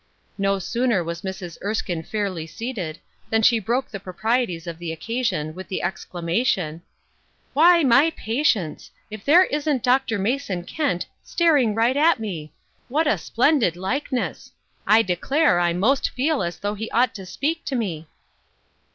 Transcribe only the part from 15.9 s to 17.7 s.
feel as though he ought to speak